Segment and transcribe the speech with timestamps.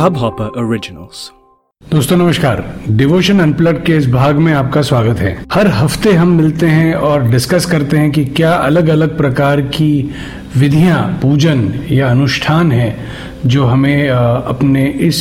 [0.00, 1.18] Hubhopper Originals.
[1.82, 6.66] दोस्तों, नमस्कार devotion unplug के इस भाग में आपका स्वागत है हर हफ़्ते हम मिलते
[6.66, 10.10] हैं और डिस्कस करते हैं कि क्या अलग अलग प्रकार की
[10.56, 12.96] विधियाँ, पूजन या अनुष्ठान है
[13.46, 15.20] जो हमें अपने इस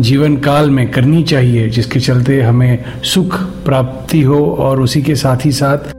[0.00, 5.44] जीवन काल में करनी चाहिए, जिसके चलते हमें सुख प्राप्ति हो और उसी के साथ
[5.44, 5.92] ही साथ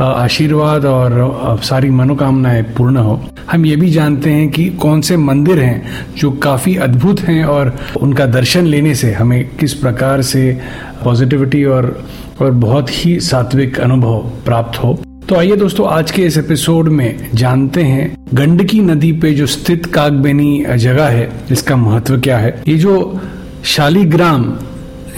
[0.00, 3.20] आशीर्वाद और सारी मनोकामनाएँ पूर्ण हो।
[3.50, 5.82] हम ये भी जानते हैं कि कौन से मंदिर हैं
[6.18, 10.60] जो काफ़ी अद्भुत हैं और उनका दर्शन लेने से हमें किस प्रकार से
[11.04, 12.04] पॉजिटिविटी और
[12.40, 14.98] और बहुत ही सात्विक अनुभव प्राप्त हो।
[15.28, 19.86] तो आइए दोस्तों, आज के इस एपिसोड में जानते हैं गंडकी नदी पे जो स्थित
[19.86, 22.62] कागबेनी जगह है, इसका महत्व क्या है?
[22.68, 23.20] ये जो
[23.64, 24.44] शालीग्राम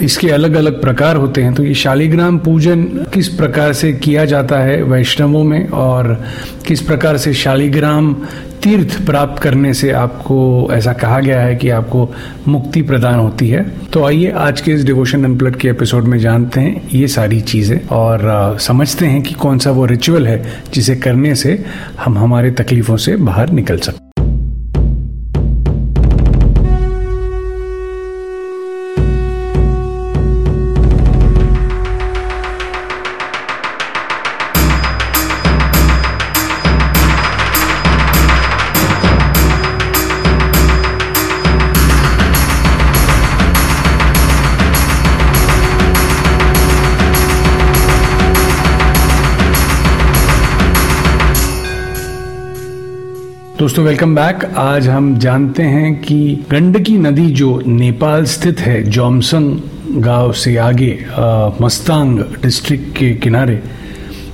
[0.01, 4.59] इसके अलग अलग प्रकार होते हैं। तो ये शालीग्राम पूजन किस प्रकार से किया जाता
[4.59, 6.25] है वैष्णवों में और
[6.67, 8.13] किस प्रकार से शालीग्राम
[8.63, 12.13] तीर्थ प्राप्त करने से आपको ऐसा कहा गया है कि आपको
[12.47, 13.63] मुक्ति प्रदान होती है?
[13.93, 17.79] तो आइए आज के इस डिवोशन अनप्लट के एपिसोड में जानते हैं ये सारी चीज़ें
[17.87, 21.65] और समझते हैं कि कौन सा वो रिचुअल है जिसे करने से
[21.99, 24.08] हम हमारे तकलीफों से बाहर निकल सकते
[53.69, 59.59] दोस्तों वेलकम बैक आज हम जानते हैं कि गंडकी नदी जो नेपाल स्थित है जॉमसंग
[60.01, 63.61] गाँव से आगे अ, मस्तांग डिस्ट्रिक्ट के किनारे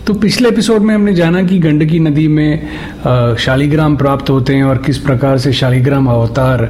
[0.07, 4.77] तो पिछले एपिसोड में हमने जाना कि गंडकी नदी में शालीग्राम प्राप्त होते हैं और
[4.77, 6.65] किस प्रकार से शालीग्राम अवतार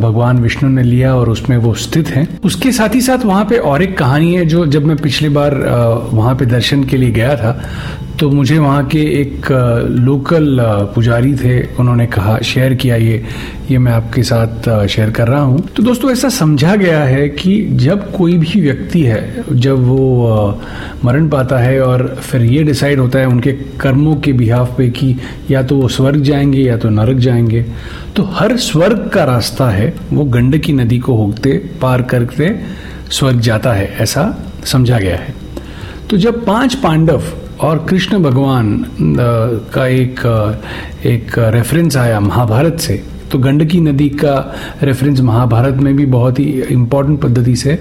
[0.00, 3.56] भगवान विष्णु ने लिया और उसमें वो स्थित हैं। उसके साथ ही साथ वहाँ पे
[3.56, 5.54] और एक कहानी है जो जब मैं पिछली बार
[6.12, 7.60] वहाँ पे दर्शन के लिए गया था
[8.22, 9.46] तो मुझे वहाँ के एक
[9.98, 10.58] लोकल
[10.94, 13.24] पुजारी थे। उन्होंने कहा, शेयर किया ये
[13.70, 17.56] ये मैं आपके साथ शेयर कर रहा हूँ। तो दोस्तों, ऐसा समझा गया है कि
[17.72, 20.60] जब कोई भी व्यक्ति है, जब वो
[21.04, 25.14] मरण पाता है और फिर ये डिसाइड होता है उनके कर्मों के बिहाफ पे कि
[25.50, 27.66] या तो वो स्वर्ग जाएँगे या तो नरक जाएँगे
[28.16, 32.54] तो हर स्वर्ग का रास्ता है वो गंडकी नदी को होते, पार करते,
[33.10, 34.32] स्वर्ग जाता है। ऐसा
[34.64, 35.34] समझा गया है।
[36.10, 37.22] तो जब पाँच पांडव
[37.62, 38.84] और कृष्ण भगवान
[39.74, 40.20] का एक
[41.06, 43.02] एक रेफरेंस आया महाभारत से।
[43.32, 44.34] तो गंडकी नदी का
[44.82, 47.78] रेफरेंस महाभारत में भी बहुत ही इम्पोर्टेंट पद्धति से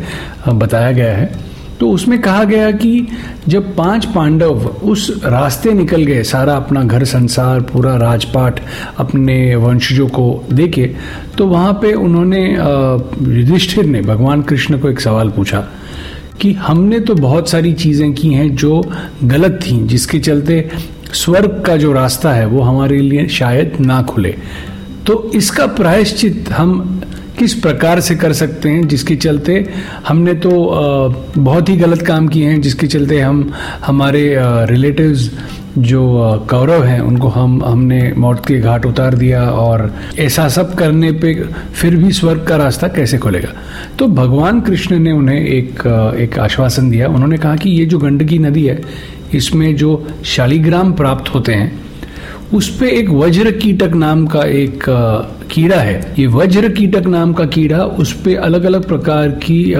[0.47, 1.49] बताया गया है।
[1.79, 3.07] तो उसमें कहा गया कि
[3.47, 8.59] जब पाँच पांडव उस रास्ते निकल गए, सारा अपना घर, संसार, पूरा राजपाट
[8.97, 10.85] अपने वंशजों को देके
[11.37, 12.45] तो वहाँ पे उन्होंने
[13.35, 15.67] युधिष्ठिर ने, भगवान कृष्ण को एक सवाल पूछा
[16.41, 18.81] कि हमने तो बहुत सारी चीज़ें की हैं जो
[19.23, 20.69] गलत थी, जिसके चलते
[21.13, 24.35] स्वर्ग का जो रास्ता है, वो हमारे लिए शायद ना खुले।
[25.07, 27.01] तो इसका प्रायश्चित हम
[27.39, 29.65] किस प्रकार से कर सकते हैं, जिसके चलते
[30.07, 30.51] हमने तो
[31.37, 33.51] बहुत ही गलत काम किए हैं, जिसके चलते हम,
[33.85, 34.23] हमारे
[34.69, 35.29] रिलेटिव्स
[35.77, 41.11] जो कौरव हैं, उनको हम, हमने मौत के घाट उतार दिया और ऐसा सब करने
[41.11, 41.33] पे
[41.73, 43.49] फिर भी स्वर्ग का रास्ता कैसे खोलेगा?
[43.99, 45.87] तो भगवान कृष्ण ने उन्हें एक
[46.19, 48.81] एक आश्वासन दिया। उन्होंने कहा कि ये जो गंडकी नदी है,
[49.33, 51.80] इसमें जो शालीग्राम प्राप्त होते हैं
[52.53, 54.83] उस पे एक वज्र कीटक नाम का एक
[55.51, 59.73] कीड़ा है। ये वज्र कीटक नाम का कीड़ा उस पे अलग अलग प्रकार की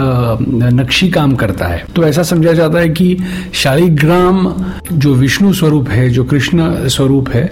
[0.74, 3.18] नक्शी काम करता है। तो ऐसा समझा जाता है कि
[3.54, 4.54] शालिग्राम
[4.94, 7.50] जो विष्णु स्वरूप है, जो कृष्ण स्वरूप है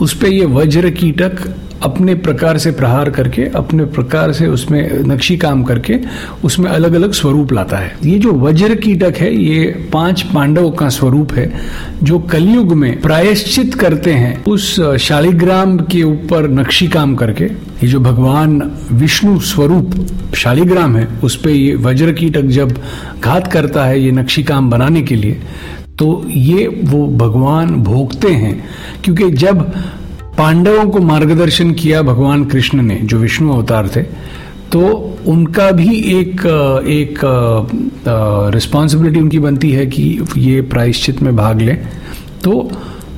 [0.00, 1.42] उस पे ये वज्र कीटक
[1.82, 5.98] अपने प्रकार से प्रहार करके, अपने प्रकार से उसमें नक्शी काम करके,
[6.44, 10.88] उसमें अलग अलग स्वरूप लाता है। ये जो वज्र कीटक है, ये पाँच पांडवों का
[10.88, 11.52] स्वरूप है,
[12.02, 18.00] जो कलयुग में प्रायश्चित करते हैं, उस शालिग्राम के ऊपर नक्शी काम करके, ये जो
[18.00, 18.60] भगवान
[18.92, 19.94] विष्णु स्वरूप
[20.34, 22.76] शालिग्राम है, उस पे ये वज्र कीटक जब
[23.24, 25.40] घात करता है, ये नक्शी काम बनाने के लिए
[25.98, 28.52] तो ये वो भगवान भोगते हैं।
[29.04, 29.72] क्योंकि जब
[30.40, 34.02] पांडवों को मार्गदर्शन किया भगवान कृष्ण ने, जो विष्णु अवतार थे
[34.72, 34.80] तो
[35.26, 36.40] उनका भी एक
[36.88, 37.18] एक
[38.54, 40.04] रिस्पॉन्सिबिलिटी उनकी बनती है कि
[40.36, 41.76] ये प्रायश्चित में भाग लें।
[42.44, 42.52] तो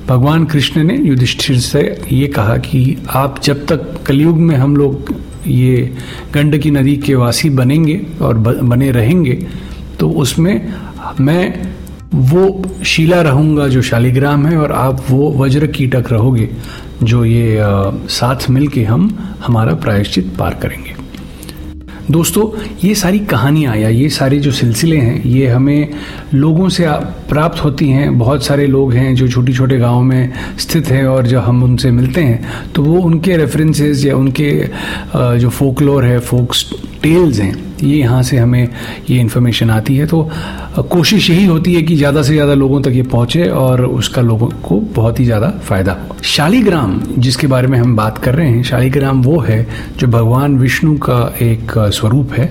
[0.08, 1.82] भगवान कृष्ण ने युधिष्ठिर से
[2.12, 5.14] ये कहा कि आप जब तक कलयुग में हम लोग
[5.46, 5.76] ये
[6.34, 9.46] गंडकी नदी के वासी बनेंगे और बने रहेंगे
[10.00, 10.54] तो उसमें
[11.20, 11.72] मैं
[12.14, 12.42] वो
[12.84, 16.48] शिला रहूँगा जो शालिग्राम है और आप वो वज्र कीटक रहोगे।
[17.02, 17.58] जो ये
[18.10, 19.08] साथ मिलके हम
[19.46, 21.00] हमारा प्रायश्चित पार करेंगे।
[22.10, 22.48] दोस्तों,
[22.84, 25.88] ये सारी कहानियाँ या ये सारे जो सिलसिले हैं, ये हमें
[26.34, 26.86] लोगों से
[27.28, 31.26] प्राप्त होती हैं। बहुत सारे लोग हैं जो छोटी छोटे गाँव में स्थित हैं और
[31.26, 34.50] जब हम उनसे मिलते हैं तो वो उनके रेफरेंसेस या उनके
[35.38, 36.54] जो फोकलोर है फोक
[37.02, 38.68] टेल्स हैं ये यहाँ से हमें
[39.10, 40.28] ये इन्फॉर्मेशन आती है। तो
[40.90, 44.48] कोशिश यही होती है कि ज़्यादा से ज़्यादा लोगों तक ये पहुँचे और उसका लोगों
[44.62, 48.62] को बहुत ही ज़्यादा फ़ायदा हो। शालीग्राम, जिसके बारे में हम बात कर रहे हैं,
[48.62, 49.66] शालीग्राम वो है
[49.98, 52.50] जो भगवान विष्णु का एक स्वरूप है।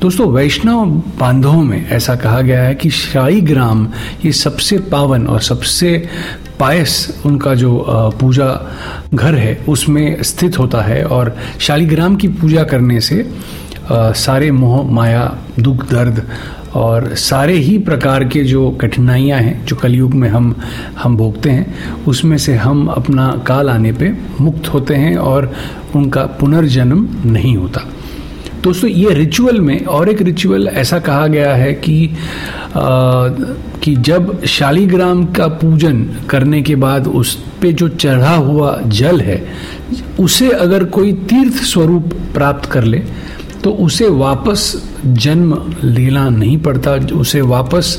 [0.00, 0.84] दोस्तों, वैष्णव
[1.20, 3.86] बांधवों में ऐसा कहा गया है कि शालीग्राम
[4.24, 6.08] ये सबसे पावन और सबसे
[6.58, 7.84] पायस उनका जो
[8.20, 8.48] पूजा
[9.14, 13.16] घर है, उसमें स्थित होता है और शालीग्राम की पूजा करने से
[13.92, 16.26] सारे मोह माया दुख दर्द
[16.74, 20.54] और सारे ही प्रकार के जो कठिनाइयाँ हैं जो कलयुग में हम
[20.98, 25.52] हम भोगते हैं उसमें से हम अपना काल आने पे मुक्त होते हैं और
[25.94, 27.80] उनका पुनर्जन्म नहीं होता।
[28.62, 32.10] दोस्तों ये रिचुअल में और एक रिचुअल ऐसा कहा गया है कि
[32.76, 33.28] आ,
[33.82, 39.46] कि जब शालीग्राम का पूजन करने के बाद उस पे जो चढ़ा हुआ जल है
[40.20, 43.02] उसे अगर कोई तीर्थ स्वरूप प्राप्त कर ले
[43.66, 44.62] तो उसे वापस
[45.06, 45.54] जन्म
[45.84, 47.96] लेना नहीं पड़ता उसे वापस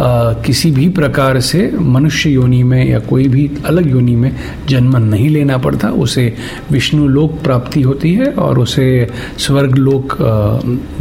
[0.00, 4.30] आ, किसी भी प्रकार से मनुष्य योनि में या कोई भी अलग योनि में
[4.68, 6.34] जन्म नहीं लेना पड़ता। उसे
[6.70, 8.86] विष्णु लोक प्राप्ति होती है और उसे
[9.38, 10.16] स्वर्ग लोक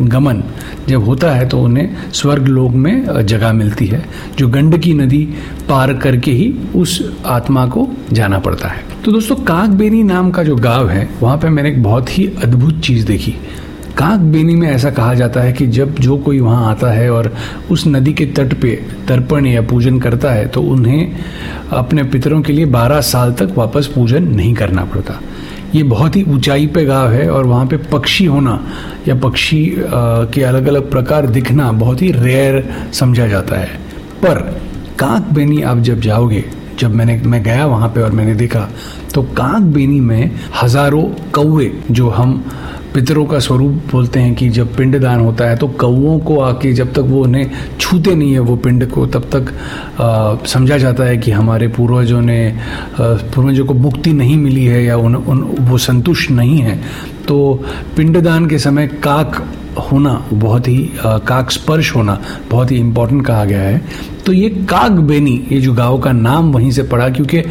[0.01, 0.43] गमन
[0.89, 4.03] जब होता है तो उन्हें स्वर्ग लोक में जगह मिलती है
[4.39, 5.23] जो गंडकी नदी
[5.69, 10.55] पार करके ही उस आत्मा को जाना पड़ता है। तो दोस्तों काकबेरी नाम का जो
[10.55, 13.35] गाँव है वहाँ पे मैंने एक बहुत ही अद्भुत चीज़ देखी।
[13.97, 17.31] काक बेनी में ऐसा कहा जाता है कि जब जो कोई वहाँ आता है और
[17.71, 18.75] उस नदी के तट पे
[19.07, 21.19] तर्पण या पूजन करता है तो उन्हें
[21.73, 25.19] अपने पितरों के लिए 12 साल तक वापस पूजन नहीं करना पड़ता।
[25.75, 28.59] ये बहुत ही ऊंचाई पे गाँव है और वहाँ पे पक्षी होना
[29.07, 29.63] या पक्षी
[30.33, 32.63] के अलग अलग प्रकार दिखना बहुत ही रेयर
[32.93, 33.75] समझा जाता है।
[34.21, 34.39] पर
[34.99, 36.43] काक बेनी आप जब जाओगे,
[36.79, 38.67] जब मैंने, मैं गया वहाँ पे और मैंने देखा
[39.13, 41.03] तो काक बेनी में हज़ारों
[41.33, 42.43] कौवे जो हम
[42.97, 46.71] पितरों का स्वरूप बोलते हैं कि जब पिंड दान होता है तो कौओं को आके
[46.73, 51.17] जब तक वो उन्हें छूते नहीं है वो पिंड को तब तक समझा जाता है
[51.17, 52.39] कि हमारे पूर्वजों ने
[52.99, 56.79] पूर्वजों को मुक्ति नहीं मिली है या उन, उन वो संतुष्ट नहीं है।
[57.27, 57.63] तो
[57.97, 59.43] पिंडदान के समय काक
[59.91, 62.19] होना बहुत ही काक स्पर्श होना
[62.51, 63.81] बहुत ही इम्पोर्टेंट कहा गया है।
[64.25, 67.43] तो ये काक बेनी ये जो गाँव का नाम वहीं से पड़ा क्योंकि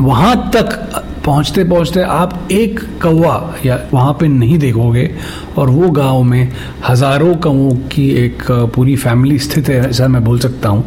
[0.00, 3.34] वहाँ तक पहुँचते पहुँचते आप एक कौवा
[3.66, 5.10] या वहाँ पे नहीं देखोगे
[5.58, 6.52] और वो गाँव में
[6.88, 8.42] हज़ारों कौओं की एक
[8.74, 10.84] पूरी फैमिली स्थित है, ऐसा मैं बोल सकता हूँ।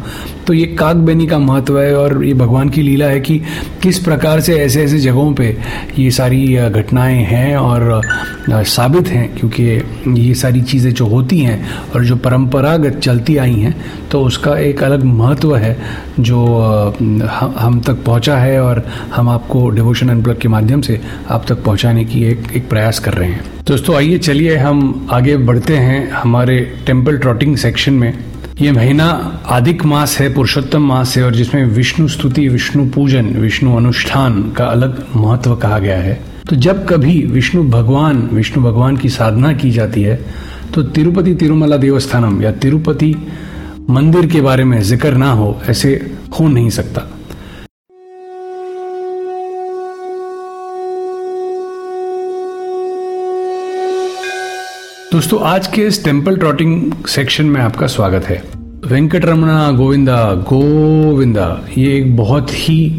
[0.47, 3.37] तो ये काकबेनी का महत्व है और ये भगवान की लीला है कि
[3.81, 5.57] किस प्रकार से ऐसे ऐसे जगहों पे
[5.99, 8.01] ये सारी घटनाएँ हैं और
[8.49, 9.63] साबित हैं, क्योंकि
[10.21, 11.59] ये सारी चीज़ें जो होती हैं
[11.95, 13.75] और जो परंपरागत चलती आई हैं
[14.11, 15.77] तो उसका एक अलग महत्व है
[16.19, 16.45] जो
[17.57, 18.83] हम तक पहुँचा है और
[19.15, 20.99] हम आपको डिवोशन अनप्लग के माध्यम से
[21.29, 25.37] आप तक पहुँचाने की एक एक प्रयास कर रहे हैं। दोस्तों, आइए चलिए हम आगे
[25.37, 28.13] बढ़ते हैं हमारे टेंपल ट्रॉटिंग सेक्शन में।
[28.59, 29.05] ये महीना
[29.45, 34.65] आदिक मास है, पुरुषोत्तम मास है और जिसमें विष्णु स्तुति, विष्णु पूजन, विष्णु अनुष्ठान का
[34.65, 36.13] अलग महत्व कहा गया है।
[36.49, 40.19] तो जब कभी विष्णु भगवान विष्णु भगवान की साधना की जाती है
[40.73, 43.15] तो तिरुपति तिरुमला देवस्थानम या तिरुपति
[43.89, 45.93] मंदिर के बारे में ज़िक्र ना हो, ऐसे
[46.39, 47.01] हो नहीं सकता।
[55.11, 58.43] दोस्तों, आज के इस टेंपल ट्रॉटिंग सेक्शन में आपका स्वागत है।
[58.85, 61.45] वेंकट रमना गोविंदा गोविंदा,
[61.77, 62.89] ये एक बहुत ही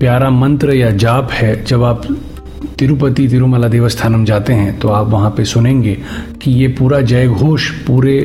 [0.00, 2.06] प्यारा मंत्र या जाप है, जब आप
[2.82, 5.94] तिरुपति तिरुमला देवस्थानम जाते हैं तो आप वहाँ पे सुनेंगे
[6.42, 8.16] कि ये पूरा जय घोष पूरे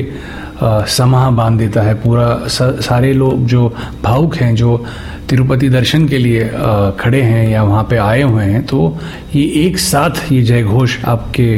[0.98, 2.26] समाह बाँध देता है, पूरा
[2.82, 3.68] सारे लोग जो
[4.02, 4.84] भावुक हैं, जो
[5.30, 6.50] तिरुपति दर्शन के लिए
[7.00, 8.98] खड़े हैं या वहाँ पे आए हुए हैं तो
[9.34, 11.48] ये एक साथ ये जय घोष आपके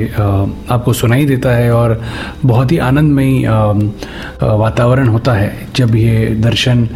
[0.71, 2.01] आपको सुनाई देता है और
[2.45, 3.45] बहुत ही आनंदमयी
[4.43, 6.89] वातावरण होता है जब ये दर्शन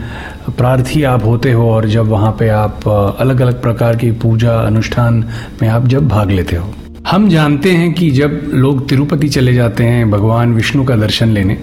[0.49, 5.25] प्रार्थी आप होते हो और जब वहाँ पे आप अलग अलग प्रकार की पूजा अनुष्ठान
[5.63, 6.69] में आप जब भाग लेते हो।
[7.07, 11.59] हम जानते हैं कि जब लोग तिरुपति चले जाते हैं भगवान विष्णु का दर्शन लेने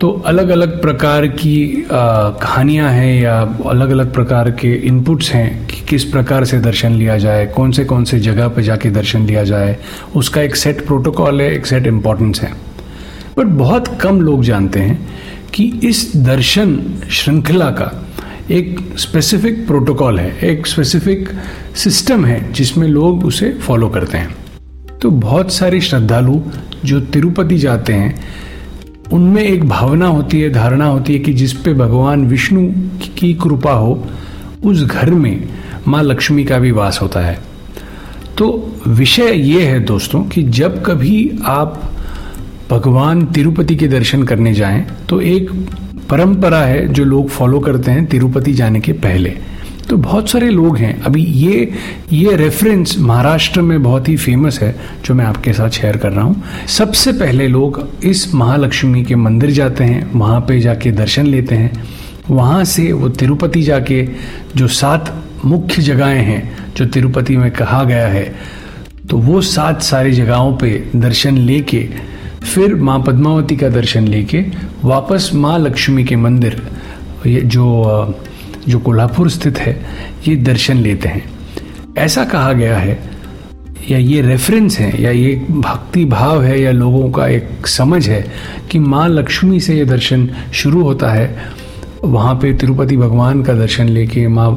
[0.00, 5.80] तो अलग अलग प्रकार की कहानियाँ हैं या अलग अलग प्रकार के इनपुट्स हैं कि
[5.80, 9.44] किस प्रकार से दर्शन लिया जाए, कौन से कौन से जगह पर जाके दर्शन लिया
[9.44, 9.76] जाए,
[10.16, 12.52] उसका एक सेट प्रोटोकॉल है, एक सेट इम्पोर्टेंस है।
[13.38, 14.98] बट बहुत कम लोग जानते हैं
[15.54, 18.08] कि इस दर्शन श्रृंखला का
[18.50, 21.28] एक स्पेसिफिक प्रोटोकॉल है, एक स्पेसिफिक
[21.76, 24.36] सिस्टम है जिसमें लोग उसे फॉलो करते हैं।
[25.02, 26.40] तो बहुत सारे श्रद्धालु
[26.84, 28.24] जो तिरुपति जाते हैं,
[29.12, 32.72] उनमें एक भावना होती है, धारणा होती है कि जिस पे भगवान विष्णु
[33.18, 34.06] की कृपा हो,
[34.64, 35.48] उस घर में
[35.88, 37.38] माँ लक्ष्मी का भी वास होता है।
[38.38, 41.95] तो विषय ये है दोस्तों कि जब कभी आप
[42.70, 45.50] भगवान तिरुपति के दर्शन करने जाएँ तो एक
[46.10, 49.30] परंपरा है जो लोग फॉलो करते हैं तिरुपति जाने के पहले।
[49.88, 51.72] तो बहुत सारे लोग हैं। अभी ये
[52.12, 56.24] ये रेफरेंस महाराष्ट्र में बहुत ही फ़ेमस है, जो मैं आपके साथ शेयर कर रहा
[56.24, 61.54] हूँ। सबसे पहले लोग इस महालक्ष्मी के मंदिर जाते हैं, वहाँ पे जाके दर्शन लेते
[61.54, 61.84] हैं।
[62.30, 64.06] वहाँ से वो तिरुपति जाके
[64.56, 68.24] जो सात मुख्य जगहें हैं, जो तिरुपति में कहा गया है
[69.10, 71.88] तो वो सात सारी जगहों पे दर्शन लेके
[72.46, 74.44] फिर माँ पद्मावती का दर्शन लेके
[74.84, 76.62] वापस माँ लक्ष्मी के मंदिर,
[77.26, 78.14] ये जो
[78.68, 79.74] जो कोल्हापुर स्थित है,
[80.28, 81.24] ये दर्शन लेते हैं।
[81.98, 82.98] ऐसा कहा गया है,
[83.90, 88.24] या ये रेफरेंस है, या ये भक्ति भाव है, या लोगों का एक समझ है
[88.70, 91.36] कि माँ लक्ष्मी से ये दर्शन शुरू होता है।
[92.04, 94.50] वहाँ पे तिरुपति भगवान का दर्शन लेके, माँ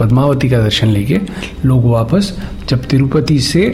[0.00, 1.20] पद्मावती का दर्शन लेके
[1.64, 2.32] लोग वापस,
[2.68, 3.66] जब तिरुपति से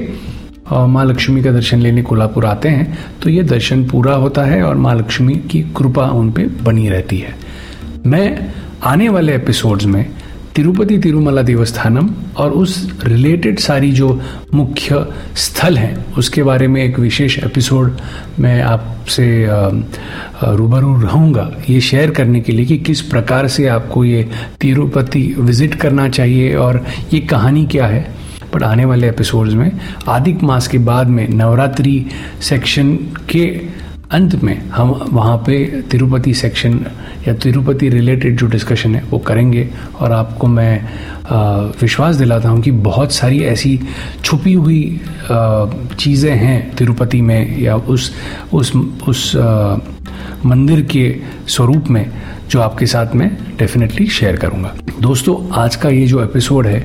[0.70, 4.76] माँ लक्ष्मी का दर्शन लेने कोल्हापुर आते हैं तो ये दर्शन पूरा होता है और
[4.76, 7.34] माँ लक्ष्मी की कृपा उन पर बनी रहती है।
[8.06, 8.52] मैं
[8.84, 10.04] आने वाले एपिसोड्स में
[10.56, 14.08] तिरुपति तिरुमला देवस्थानम और उस रिलेटेड सारी जो
[14.54, 15.04] मुख्य
[15.36, 17.96] स्थल हैं, उसके बारे में एक विशेष एपिसोड
[18.38, 19.46] मैं आपसे
[20.44, 24.28] रूबरू रहूँगा। ये शेयर करने के लिए कि किस प्रकार से आपको ये
[24.60, 28.06] तिरुपति विज़िट करना चाहिए और ये कहानी क्या है।
[28.54, 29.70] बट आने वाले एपिसोड्स में,
[30.08, 32.04] आदिक मास के बाद में, नवरात्रि
[32.42, 32.96] सेक्शन
[33.30, 33.46] के
[34.12, 36.78] अंत में हम वहाँ पे तिरुपति सेक्शन
[37.28, 39.68] या तिरुपति रिलेटेड जो डिस्कशन है, वो करेंगे।
[40.00, 40.80] और आपको मैं
[41.80, 43.78] विश्वास दिलाता हूँ कि बहुत सारी ऐसी
[44.24, 48.12] छुपी हुई चीज़ें हैं तिरुपति में या उस
[48.52, 48.72] उस
[49.08, 49.32] उस
[50.46, 51.04] मंदिर के
[51.48, 52.04] स्वरूप में
[52.50, 53.28] जो आपके साथ में
[53.58, 56.80] डेफिनेटली शेयर करूँगा। दोस्तों, आज का ये जो एपिसोड है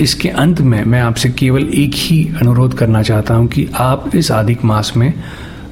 [0.00, 4.30] इसके अंत में मैं आपसे केवल एक ही अनुरोध करना चाहता हूँ कि आप इस
[4.30, 5.12] आधिक मास में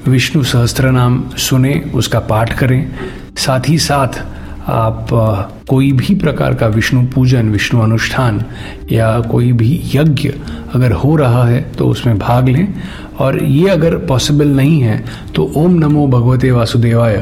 [0.07, 2.91] विष्णु सहस्त्र नाम सुने, उसका पाठ करें।
[3.37, 4.21] साथ ही साथ
[4.69, 5.07] आप
[5.69, 8.43] कोई भी प्रकार का विष्णु पूजन, विष्णु अनुष्ठान
[8.91, 10.29] या कोई भी यज्ञ
[10.75, 12.67] अगर हो रहा है तो उसमें भाग लें।
[13.19, 15.03] और ये अगर पॉसिबल नहीं है
[15.35, 17.15] तो ओम नमो भगवते वासुदेवाय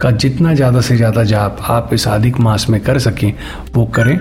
[0.00, 3.32] का जितना ज़्यादा से ज़्यादा जाप आप इस आदिक मास में कर सकें,
[3.74, 4.18] वो करें।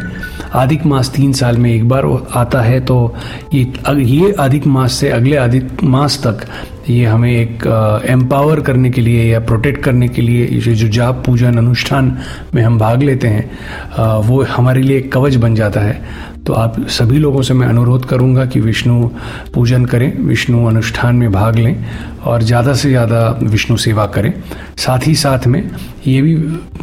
[0.53, 3.13] आदिक मास तीन साल में एक बार आता है तो
[3.53, 6.45] ये ये आदिक मास से अगले आदिक मास तक
[6.89, 7.65] ये हमें एक
[8.09, 12.17] एम्पावर करने के लिए या प्रोटेक्ट करने के लिए ये जो जाप पूजन अनुष्ठान
[12.55, 16.75] में हम भाग लेते हैं वो हमारे लिए एक कवच बन जाता है। तो आप
[16.89, 19.07] सभी लोगों से मैं अनुरोध करूँगा कि विष्णु
[19.53, 21.85] पूजन करें, विष्णु अनुष्ठान में भाग लें
[22.23, 24.33] और ज़्यादा से ज़्यादा विष्णु सेवा करें।
[24.77, 25.61] साथ ही साथ में
[26.07, 26.35] ये भी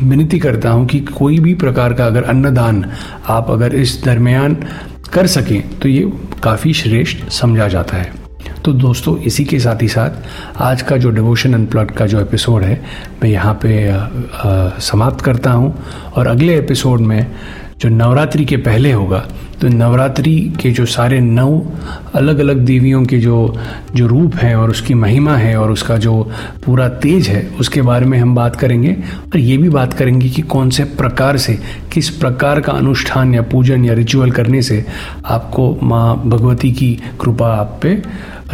[0.04, 2.84] विनती करता हूँ कि कोई भी प्रकार का अगर अन्नदान
[3.28, 4.54] आप अगर इस दरमियान
[5.12, 6.10] कर सकें तो ये
[6.42, 8.27] काफ़ी श्रेष्ठ समझा जाता है।
[8.68, 12.62] तो दोस्तों, इसी के साथ ही साथ आज का जो डिवोशन अनप्लग्ड का जो एपिसोड
[12.62, 12.80] है,
[13.22, 13.70] मैं यहाँ पे
[14.82, 15.74] समाप्त करता हूँ।
[16.14, 17.26] और अगले एपिसोड में
[17.80, 19.26] जो नवरात्रि के पहले होगा
[19.60, 21.48] तो नवरात्रि के जो सारे नौ
[22.14, 23.36] अलग अलग देवियों के जो
[23.94, 26.22] जो रूप हैं और उसकी महिमा है और उसका जो
[26.64, 28.92] पूरा तेज है, उसके बारे में हम बात करेंगे।
[29.24, 31.58] और ये भी बात करेंगे कि कौन से प्रकार से,
[31.92, 34.84] किस प्रकार का अनुष्ठान या पूजन या रिचुअल करने से
[35.26, 38.00] आपको माँ भगवती की कृपा आप पे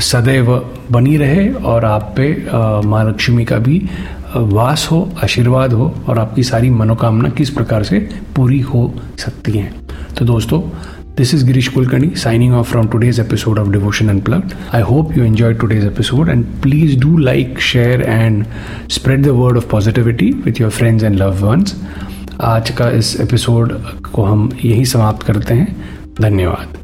[0.01, 0.55] सदैव
[0.91, 2.27] बनी रहे और आप पे
[2.87, 3.79] माँ लक्ष्मी का भी
[4.37, 7.99] वास हो, आशीर्वाद हो और आपकी सारी मनोकामना किस प्रकार से
[8.37, 9.73] पूरी हो सकती हैं।
[10.19, 10.61] तो दोस्तों
[11.17, 15.17] this is Girish Kulkarni signing off from today's episode of devotion and plug I hope
[15.19, 18.45] you enjoy today's episode and please do like share and
[18.91, 21.77] spread the word of positivity with your friends and love ones
[22.43, 23.81] आज का इस episode
[24.13, 25.77] को हम यही समाप्त करते हैं।
[26.21, 26.84] धन्यवाद।